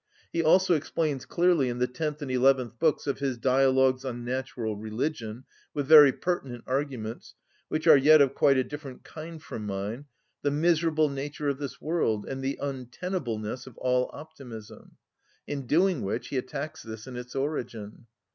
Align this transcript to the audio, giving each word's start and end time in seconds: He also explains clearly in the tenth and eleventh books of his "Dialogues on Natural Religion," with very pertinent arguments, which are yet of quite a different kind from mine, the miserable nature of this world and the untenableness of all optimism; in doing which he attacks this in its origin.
He 0.33 0.41
also 0.41 0.73
explains 0.73 1.27
clearly 1.27 1.69
in 1.69 1.77
the 1.77 1.85
tenth 1.85 2.23
and 2.23 2.31
eleventh 2.31 2.79
books 2.79 3.05
of 3.05 3.19
his 3.19 3.37
"Dialogues 3.37 4.03
on 4.03 4.25
Natural 4.25 4.75
Religion," 4.75 5.43
with 5.75 5.85
very 5.85 6.11
pertinent 6.11 6.63
arguments, 6.65 7.35
which 7.67 7.85
are 7.85 7.97
yet 7.97 8.19
of 8.19 8.33
quite 8.33 8.57
a 8.57 8.63
different 8.63 9.03
kind 9.03 9.39
from 9.43 9.67
mine, 9.67 10.05
the 10.41 10.49
miserable 10.49 11.09
nature 11.09 11.49
of 11.49 11.59
this 11.59 11.79
world 11.79 12.25
and 12.27 12.43
the 12.43 12.57
untenableness 12.59 13.67
of 13.67 13.77
all 13.77 14.09
optimism; 14.11 14.97
in 15.45 15.67
doing 15.67 16.01
which 16.01 16.29
he 16.29 16.37
attacks 16.37 16.81
this 16.81 17.05
in 17.05 17.15
its 17.15 17.35
origin. 17.35 18.07